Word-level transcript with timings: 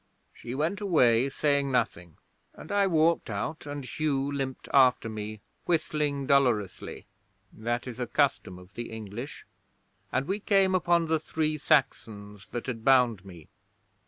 'She 0.33 0.55
went 0.55 0.81
away, 0.81 1.29
saying 1.29 1.71
nothing, 1.71 2.17
and 2.55 2.71
I 2.71 2.87
walked 2.87 3.29
out, 3.29 3.67
and 3.67 3.85
Hugh 3.85 4.31
limped 4.31 4.67
after 4.73 5.09
me, 5.09 5.41
whistling 5.67 6.25
dolorously 6.25 7.05
(that 7.53 7.85
is 7.85 7.99
a 7.99 8.07
custom 8.07 8.57
of 8.57 8.73
the 8.73 8.89
English), 8.89 9.45
and 10.11 10.25
we 10.25 10.39
came 10.39 10.73
upon 10.73 11.05
the 11.05 11.19
three 11.19 11.55
Saxons 11.55 12.49
that 12.49 12.65
had 12.65 12.83
bound 12.83 13.23
me. 13.23 13.47